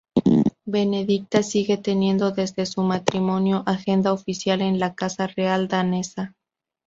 [0.65, 6.33] Benedicta sigue teniendo desde su matrimonio agenda oficial en la casa real danesa.